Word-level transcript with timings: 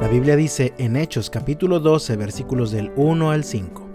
La 0.00 0.08
Biblia 0.08 0.34
dice 0.34 0.72
en 0.78 0.96
Hechos 0.96 1.28
capítulo 1.28 1.78
12 1.78 2.16
versículos 2.16 2.70
del 2.70 2.90
1 2.96 3.32
al 3.32 3.44
5. 3.44 3.86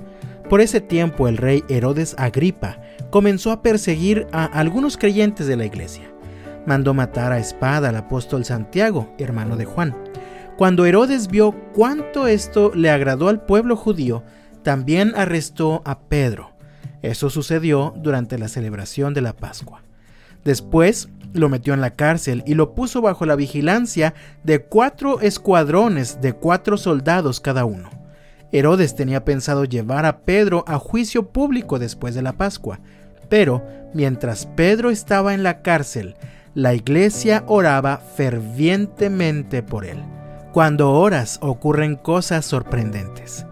Por 0.47 0.61
ese 0.61 0.79
tiempo 0.79 1.27
el 1.27 1.37
rey 1.37 1.63
Herodes 1.67 2.13
Agripa 2.19 2.79
comenzó 3.09 3.51
a 3.51 3.63
perseguir 3.63 4.27
a 4.31 4.45
algunos 4.45 4.97
creyentes 4.97 5.47
de 5.47 5.57
la 5.57 5.65
iglesia. 5.65 6.13
Mandó 6.67 6.93
matar 6.93 7.31
a 7.31 7.39
espada 7.39 7.89
al 7.89 7.95
apóstol 7.95 8.45
Santiago, 8.45 9.15
hermano 9.17 9.57
de 9.57 9.65
Juan. 9.65 9.95
Cuando 10.57 10.85
Herodes 10.85 11.27
vio 11.27 11.55
cuánto 11.73 12.27
esto 12.27 12.71
le 12.75 12.91
agradó 12.91 13.27
al 13.27 13.43
pueblo 13.43 13.75
judío, 13.75 14.21
también 14.61 15.11
arrestó 15.15 15.81
a 15.85 16.01
Pedro. 16.01 16.51
Eso 17.01 17.31
sucedió 17.31 17.95
durante 17.97 18.37
la 18.37 18.47
celebración 18.47 19.15
de 19.15 19.21
la 19.21 19.33
Pascua. 19.33 19.81
Después 20.45 21.09
lo 21.33 21.49
metió 21.49 21.73
en 21.73 21.81
la 21.81 21.89
cárcel 21.89 22.43
y 22.45 22.53
lo 22.53 22.75
puso 22.75 23.01
bajo 23.01 23.25
la 23.25 23.35
vigilancia 23.35 24.13
de 24.43 24.61
cuatro 24.61 25.19
escuadrones 25.19 26.21
de 26.21 26.31
cuatro 26.31 26.77
soldados 26.77 27.41
cada 27.41 27.65
uno. 27.65 27.89
Herodes 28.53 28.95
tenía 28.95 29.25
pensado 29.25 29.65
llevar 29.65 30.05
a 30.05 30.19
Pedro 30.19 30.63
a 30.67 30.77
juicio 30.77 31.29
público 31.29 31.77
después 31.77 32.15
de 32.15 32.21
la 32.21 32.33
Pascua, 32.33 32.79
pero 33.27 33.65
mientras 33.93 34.45
Pedro 34.45 34.91
estaba 34.91 35.33
en 35.33 35.43
la 35.43 35.61
cárcel, 35.61 36.15
la 36.53 36.73
iglesia 36.73 37.43
oraba 37.47 37.97
fervientemente 37.97 39.61
por 39.61 39.83
él. 39.83 39.97
Cuando 40.53 40.93
oras 40.93 41.37
ocurren 41.41 41.97
cosas 41.97 42.45
sorprendentes. 42.45 43.45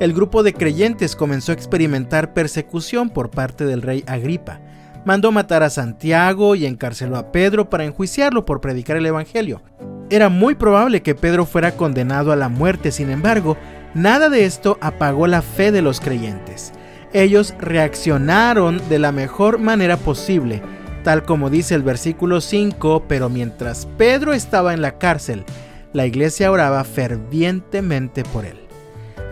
El 0.00 0.12
grupo 0.12 0.42
de 0.42 0.54
creyentes 0.54 1.14
comenzó 1.14 1.52
a 1.52 1.54
experimentar 1.54 2.32
persecución 2.32 3.10
por 3.10 3.30
parte 3.30 3.64
del 3.64 3.82
rey 3.82 4.02
Agripa. 4.08 4.60
Mandó 5.08 5.32
matar 5.32 5.62
a 5.62 5.70
Santiago 5.70 6.54
y 6.54 6.66
encarceló 6.66 7.16
a 7.16 7.32
Pedro 7.32 7.70
para 7.70 7.86
enjuiciarlo 7.86 8.44
por 8.44 8.60
predicar 8.60 8.98
el 8.98 9.06
Evangelio. 9.06 9.62
Era 10.10 10.28
muy 10.28 10.54
probable 10.54 11.00
que 11.00 11.14
Pedro 11.14 11.46
fuera 11.46 11.72
condenado 11.72 12.30
a 12.30 12.36
la 12.36 12.50
muerte, 12.50 12.92
sin 12.92 13.08
embargo, 13.08 13.56
nada 13.94 14.28
de 14.28 14.44
esto 14.44 14.76
apagó 14.82 15.26
la 15.26 15.40
fe 15.40 15.72
de 15.72 15.80
los 15.80 16.00
creyentes. 16.00 16.74
Ellos 17.14 17.54
reaccionaron 17.58 18.82
de 18.90 18.98
la 18.98 19.10
mejor 19.10 19.58
manera 19.58 19.96
posible, 19.96 20.60
tal 21.04 21.22
como 21.22 21.48
dice 21.48 21.74
el 21.74 21.82
versículo 21.82 22.42
5, 22.42 23.04
pero 23.08 23.30
mientras 23.30 23.86
Pedro 23.96 24.34
estaba 24.34 24.74
en 24.74 24.82
la 24.82 24.98
cárcel, 24.98 25.46
la 25.94 26.04
iglesia 26.04 26.52
oraba 26.52 26.84
fervientemente 26.84 28.24
por 28.24 28.44
él. 28.44 28.58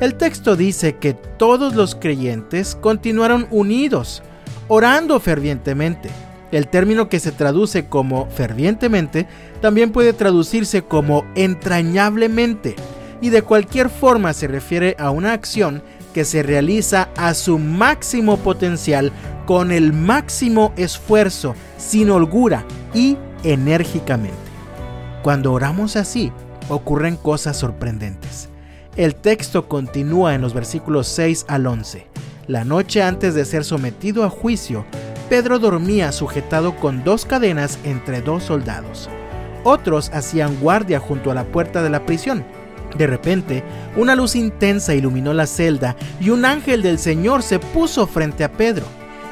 El 0.01 0.15
texto 0.15 0.57
dice 0.57 0.97
que 0.97 1.13
todos 1.13 1.75
los 1.75 1.95
creyentes 1.95 2.79
continuaron 2.81 3.47
unidos, 3.51 4.23
orando 4.69 5.21
fervientemente. 5.21 6.11
El 6.53 6.69
término 6.69 7.09
que 7.09 7.21
se 7.21 7.33
traduce 7.33 7.87
como 7.87 8.27
fervientemente 8.31 9.27
también 9.61 9.91
puede 9.91 10.13
traducirse 10.13 10.83
como 10.83 11.25
entrañablemente 11.35 12.77
y 13.21 13.31
de 13.31 13.43
cualquier 13.43 13.89
forma 13.89 14.33
se 14.33 14.47
refiere 14.47 14.95
a 14.99 15.11
una 15.11 15.33
acción 15.33 15.83
que 16.15 16.25
se 16.25 16.43
realiza 16.43 17.09
a 17.17 17.35
su 17.35 17.59
máximo 17.59 18.39
potencial 18.39 19.13
con 19.45 19.71
el 19.71 19.93
máximo 19.93 20.73
esfuerzo, 20.77 21.55
sin 21.79 22.11
holgura 22.11 22.65
y 22.95 23.17
enérgicamente. 23.43 24.37
Cuando 25.23 25.53
oramos 25.53 25.97
así, 25.97 26.33
ocurren 26.69 27.17
cosas 27.17 27.57
sorprendentes. 27.57 28.49
El 28.97 29.15
texto 29.15 29.69
continúa 29.69 30.35
en 30.35 30.41
los 30.41 30.55
versículos 30.55 31.07
6 31.09 31.45
al 31.49 31.67
11. 31.67 32.16
La 32.49 32.65
noche 32.65 33.03
antes 33.03 33.35
de 33.35 33.45
ser 33.45 33.65
sometido 33.65 34.23
a 34.23 34.31
juicio, 34.31 34.85
Pedro 35.29 35.59
dormía 35.59 36.13
sujetado 36.13 36.77
con 36.77 37.03
dos 37.03 37.25
cadenas 37.25 37.81
entre 37.83 38.21
dos 38.21 38.45
soldados. 38.45 39.11
Otros 39.65 40.11
hacían 40.15 40.57
guardia 40.61 41.01
junto 41.01 41.33
a 41.33 41.35
la 41.35 41.43
puerta 41.45 41.83
de 41.83 41.91
la 41.91 42.07
prisión. 42.07 42.45
De 42.97 43.09
repente, 43.09 43.65
una 43.97 44.15
luz 44.15 44.37
intensa 44.37 44.95
iluminó 44.95 45.35
la 45.35 45.49
celda 45.49 45.97
y 46.21 46.31
un 46.31 46.45
ángel 46.45 46.83
del 46.83 47.01
Señor 47.01 47.43
se 47.43 47.59
puso 47.59 48.07
frente 48.07 48.45
a 48.45 48.53
Pedro. 48.53 48.85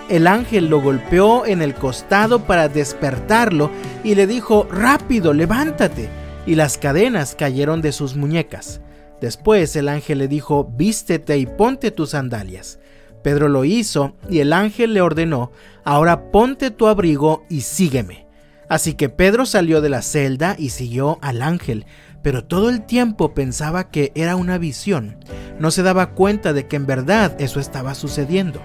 El 0.09 0.27
ángel 0.27 0.67
lo 0.67 0.83
golpeó 0.83 1.47
en 1.47 1.63
el 1.63 1.75
costado 1.75 2.41
para 2.41 2.69
despertarlo 2.69 3.71
y 4.03 4.17
le 4.17 4.27
dijo, 4.27 4.67
rápido, 4.69 5.33
levántate 5.33 6.09
y 6.47 6.57
las 6.57 6.79
cadenas 6.79 7.37
cayeron 7.37 7.81
de 7.81 7.93
sus 7.93 8.17
muñecas. 8.17 8.81
Después 9.21 9.77
el 9.77 9.89
ángel 9.89 10.19
le 10.19 10.27
dijo, 10.27 10.65
vístete 10.65 11.39
y 11.39 11.47
ponte 11.47 11.93
tus 11.93 12.11
sandalias. 12.11 12.81
Pedro 13.25 13.49
lo 13.49 13.65
hizo 13.65 14.15
y 14.29 14.41
el 14.41 14.53
ángel 14.53 14.93
le 14.93 15.01
ordenó, 15.01 15.51
ahora 15.83 16.31
ponte 16.31 16.71
tu 16.71 16.87
abrigo 16.87 17.43
y 17.49 17.63
sígueme. 17.63 18.27
Así 18.69 18.93
que 18.95 19.09
Pedro 19.09 19.47
salió 19.47 19.81
de 19.81 19.89
la 19.89 20.03
celda 20.03 20.57
y 20.59 20.69
siguió 20.69 21.19
al 21.23 21.41
ángel, 21.41 21.87
pero 22.23 22.45
todo 22.45 22.69
el 22.69 22.85
tiempo 22.85 23.33
pensaba 23.33 23.91
que 23.91 24.13
era 24.15 24.37
una 24.37 24.59
visión. 24.59 25.17
No 25.59 25.71
se 25.71 25.83
daba 25.83 26.11
cuenta 26.11 26.53
de 26.53 26.67
que 26.67 26.77
en 26.77 26.85
verdad 26.85 27.35
eso 27.39 27.61
estaba 27.61 27.95
sucediendo. 27.95 28.61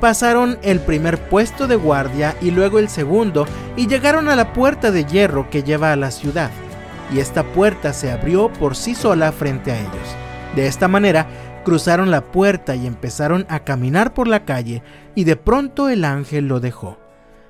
Pasaron 0.00 0.58
el 0.62 0.80
primer 0.80 1.28
puesto 1.28 1.68
de 1.68 1.76
guardia 1.76 2.36
y 2.42 2.50
luego 2.50 2.80
el 2.80 2.88
segundo 2.88 3.46
y 3.76 3.86
llegaron 3.86 4.28
a 4.28 4.34
la 4.34 4.52
puerta 4.52 4.90
de 4.90 5.04
hierro 5.04 5.48
que 5.48 5.62
lleva 5.62 5.92
a 5.92 5.96
la 5.96 6.10
ciudad 6.10 6.50
y 7.14 7.20
esta 7.20 7.44
puerta 7.44 7.92
se 7.92 8.10
abrió 8.10 8.52
por 8.52 8.74
sí 8.74 8.96
sola 8.96 9.30
frente 9.30 9.70
a 9.70 9.78
ellos. 9.78 10.16
De 10.56 10.66
esta 10.66 10.88
manera, 10.88 11.26
cruzaron 11.62 12.10
la 12.10 12.32
puerta 12.32 12.76
y 12.76 12.86
empezaron 12.86 13.46
a 13.48 13.64
caminar 13.64 14.14
por 14.14 14.28
la 14.28 14.44
calle, 14.44 14.82
y 15.14 15.24
de 15.24 15.36
pronto 15.36 15.88
el 15.88 16.04
ángel 16.04 16.48
lo 16.48 16.60
dejó. 16.60 16.98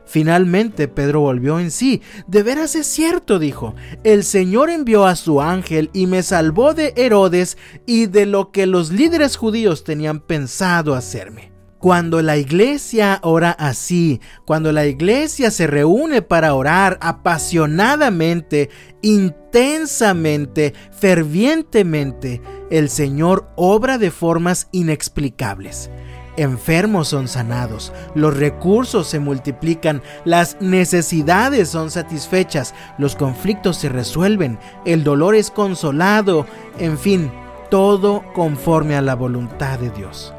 Finalmente 0.04 0.88
Pedro 0.88 1.20
volvió 1.20 1.58
en 1.58 1.70
sí. 1.70 2.02
De 2.26 2.42
veras 2.42 2.74
es 2.74 2.86
cierto, 2.86 3.38
dijo. 3.38 3.74
El 4.04 4.24
Señor 4.24 4.68
envió 4.68 5.06
a 5.06 5.16
su 5.16 5.40
ángel 5.40 5.90
y 5.92 6.06
me 6.06 6.22
salvó 6.22 6.74
de 6.74 6.92
Herodes 6.96 7.56
y 7.86 8.06
de 8.06 8.26
lo 8.26 8.50
que 8.50 8.66
los 8.66 8.90
líderes 8.90 9.36
judíos 9.36 9.84
tenían 9.84 10.20
pensado 10.20 10.94
hacerme. 10.94 11.51
Cuando 11.82 12.22
la 12.22 12.36
iglesia 12.36 13.18
ora 13.24 13.50
así, 13.50 14.20
cuando 14.44 14.70
la 14.70 14.86
iglesia 14.86 15.50
se 15.50 15.66
reúne 15.66 16.22
para 16.22 16.54
orar 16.54 16.96
apasionadamente, 17.00 18.70
intensamente, 19.02 20.74
fervientemente, 20.92 22.40
el 22.70 22.88
Señor 22.88 23.50
obra 23.56 23.98
de 23.98 24.12
formas 24.12 24.68
inexplicables. 24.70 25.90
Enfermos 26.36 27.08
son 27.08 27.26
sanados, 27.26 27.92
los 28.14 28.36
recursos 28.36 29.08
se 29.08 29.18
multiplican, 29.18 30.02
las 30.24 30.56
necesidades 30.60 31.68
son 31.68 31.90
satisfechas, 31.90 32.76
los 32.96 33.16
conflictos 33.16 33.76
se 33.78 33.88
resuelven, 33.88 34.56
el 34.84 35.02
dolor 35.02 35.34
es 35.34 35.50
consolado, 35.50 36.46
en 36.78 36.96
fin, 36.96 37.32
todo 37.72 38.22
conforme 38.34 38.94
a 38.94 39.02
la 39.02 39.16
voluntad 39.16 39.80
de 39.80 39.90
Dios. 39.90 40.32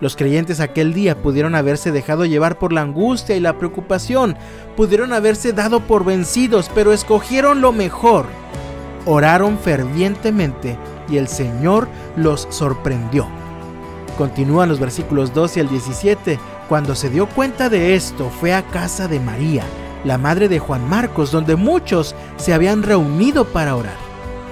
Los 0.00 0.16
creyentes 0.16 0.60
aquel 0.60 0.94
día 0.94 1.20
pudieron 1.20 1.54
haberse 1.54 1.92
dejado 1.92 2.24
llevar 2.24 2.58
por 2.58 2.72
la 2.72 2.80
angustia 2.80 3.36
y 3.36 3.40
la 3.40 3.58
preocupación, 3.58 4.36
pudieron 4.76 5.12
haberse 5.12 5.52
dado 5.52 5.80
por 5.80 6.04
vencidos, 6.04 6.70
pero 6.74 6.92
escogieron 6.92 7.60
lo 7.60 7.72
mejor. 7.72 8.26
Oraron 9.04 9.58
fervientemente 9.58 10.78
y 11.10 11.18
el 11.18 11.28
Señor 11.28 11.88
los 12.16 12.46
sorprendió. 12.50 13.26
Continúan 14.16 14.68
los 14.68 14.80
versículos 14.80 15.34
12 15.34 15.60
al 15.60 15.68
17. 15.68 16.38
Cuando 16.68 16.94
se 16.94 17.10
dio 17.10 17.26
cuenta 17.26 17.68
de 17.68 17.94
esto, 17.94 18.30
fue 18.30 18.54
a 18.54 18.62
casa 18.62 19.08
de 19.08 19.20
María, 19.20 19.64
la 20.04 20.18
madre 20.18 20.48
de 20.48 20.58
Juan 20.58 20.88
Marcos, 20.88 21.30
donde 21.30 21.56
muchos 21.56 22.14
se 22.36 22.54
habían 22.54 22.82
reunido 22.82 23.44
para 23.44 23.76
orar. 23.76 23.96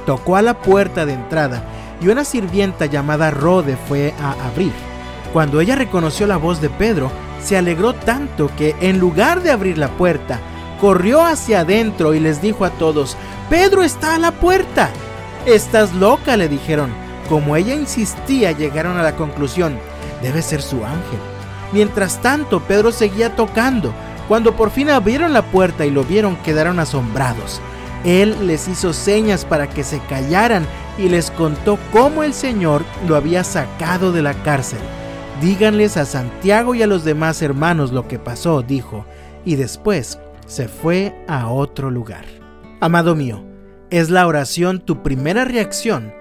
Tocó 0.04 0.36
a 0.36 0.42
la 0.42 0.54
puerta 0.54 1.06
de 1.06 1.14
entrada 1.14 1.62
y 2.00 2.08
una 2.08 2.24
sirvienta 2.24 2.86
llamada 2.86 3.30
Rode 3.30 3.76
fue 3.76 4.14
a 4.20 4.32
abrir. 4.46 4.87
Cuando 5.32 5.60
ella 5.60 5.76
reconoció 5.76 6.26
la 6.26 6.36
voz 6.36 6.60
de 6.60 6.70
Pedro, 6.70 7.10
se 7.42 7.56
alegró 7.56 7.94
tanto 7.94 8.50
que 8.56 8.74
en 8.80 8.98
lugar 8.98 9.42
de 9.42 9.50
abrir 9.50 9.78
la 9.78 9.88
puerta, 9.88 10.40
corrió 10.80 11.24
hacia 11.24 11.60
adentro 11.60 12.14
y 12.14 12.20
les 12.20 12.40
dijo 12.40 12.64
a 12.64 12.70
todos, 12.70 13.16
Pedro 13.50 13.82
está 13.82 14.14
a 14.14 14.18
la 14.18 14.32
puerta. 14.32 14.90
Estás 15.46 15.94
loca, 15.94 16.36
le 16.36 16.48
dijeron. 16.48 16.92
Como 17.28 17.56
ella 17.56 17.74
insistía, 17.74 18.52
llegaron 18.52 18.96
a 18.96 19.02
la 19.02 19.16
conclusión, 19.16 19.78
debe 20.22 20.40
ser 20.40 20.62
su 20.62 20.84
ángel. 20.84 21.18
Mientras 21.72 22.22
tanto, 22.22 22.60
Pedro 22.60 22.90
seguía 22.90 23.36
tocando. 23.36 23.92
Cuando 24.28 24.56
por 24.56 24.70
fin 24.70 24.90
abrieron 24.90 25.32
la 25.32 25.42
puerta 25.42 25.84
y 25.84 25.90
lo 25.90 26.04
vieron, 26.04 26.36
quedaron 26.36 26.78
asombrados. 26.78 27.60
Él 28.04 28.46
les 28.46 28.68
hizo 28.68 28.92
señas 28.92 29.44
para 29.44 29.68
que 29.68 29.84
se 29.84 30.00
callaran 30.00 30.66
y 30.96 31.08
les 31.08 31.30
contó 31.30 31.78
cómo 31.92 32.22
el 32.22 32.32
Señor 32.32 32.84
lo 33.06 33.16
había 33.16 33.44
sacado 33.44 34.12
de 34.12 34.22
la 34.22 34.34
cárcel. 34.34 34.78
Díganles 35.40 35.96
a 35.96 36.04
Santiago 36.04 36.74
y 36.74 36.82
a 36.82 36.88
los 36.88 37.04
demás 37.04 37.42
hermanos 37.42 37.92
lo 37.92 38.08
que 38.08 38.18
pasó, 38.18 38.62
dijo, 38.62 39.06
y 39.44 39.54
después 39.54 40.18
se 40.46 40.66
fue 40.66 41.14
a 41.28 41.48
otro 41.48 41.92
lugar. 41.92 42.24
Amado 42.80 43.14
mío, 43.14 43.44
¿es 43.90 44.10
la 44.10 44.26
oración 44.26 44.80
tu 44.80 45.04
primera 45.04 45.44
reacción 45.44 46.12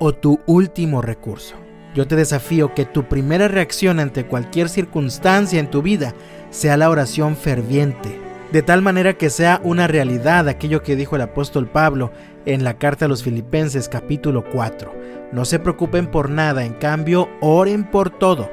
o 0.00 0.12
tu 0.12 0.40
último 0.46 1.02
recurso? 1.02 1.54
Yo 1.94 2.08
te 2.08 2.16
desafío 2.16 2.74
que 2.74 2.84
tu 2.84 3.04
primera 3.04 3.46
reacción 3.46 4.00
ante 4.00 4.26
cualquier 4.26 4.68
circunstancia 4.68 5.60
en 5.60 5.70
tu 5.70 5.80
vida 5.80 6.12
sea 6.50 6.76
la 6.76 6.90
oración 6.90 7.36
ferviente, 7.36 8.20
de 8.52 8.62
tal 8.62 8.82
manera 8.82 9.14
que 9.14 9.30
sea 9.30 9.60
una 9.64 9.86
realidad 9.86 10.48
aquello 10.48 10.82
que 10.82 10.96
dijo 10.96 11.16
el 11.16 11.22
apóstol 11.22 11.68
Pablo 11.68 12.12
en 12.46 12.64
la 12.64 12.78
carta 12.78 13.06
a 13.06 13.08
los 13.08 13.22
Filipenses 13.22 13.88
capítulo 13.88 14.44
4. 14.50 14.94
No 15.32 15.44
se 15.44 15.58
preocupen 15.58 16.10
por 16.10 16.30
nada, 16.30 16.64
en 16.64 16.74
cambio, 16.74 17.28
oren 17.40 17.90
por 17.90 18.10
todo. 18.10 18.50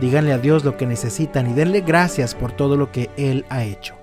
Díganle 0.00 0.32
a 0.32 0.38
Dios 0.38 0.64
lo 0.64 0.76
que 0.76 0.86
necesitan 0.86 1.50
y 1.50 1.54
denle 1.54 1.80
gracias 1.80 2.34
por 2.34 2.52
todo 2.52 2.76
lo 2.76 2.92
que 2.92 3.10
Él 3.16 3.44
ha 3.48 3.64
hecho. 3.64 3.96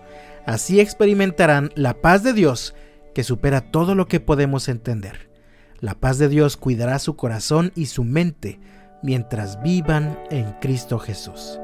Así 0.45 0.79
experimentarán 0.79 1.71
la 1.75 1.95
paz 1.95 2.23
de 2.23 2.33
Dios 2.33 2.75
que 3.13 3.23
supera 3.23 3.71
todo 3.71 3.95
lo 3.95 4.07
que 4.07 4.19
podemos 4.19 4.69
entender. 4.69 5.29
La 5.79 5.95
paz 5.95 6.17
de 6.17 6.29
Dios 6.29 6.57
cuidará 6.57 6.99
su 6.99 7.15
corazón 7.15 7.71
y 7.75 7.87
su 7.87 8.03
mente 8.03 8.59
mientras 9.03 9.61
vivan 9.61 10.19
en 10.29 10.53
Cristo 10.59 10.99
Jesús. 10.99 11.59